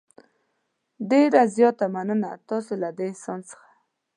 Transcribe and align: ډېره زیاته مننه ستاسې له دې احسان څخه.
ډېره 1.09 1.41
زیاته 1.55 1.85
مننه 1.93 2.29
ستاسې 2.43 2.73
له 2.81 2.89
دې 2.97 3.05
احسان 3.11 3.39
څخه. 3.49 3.67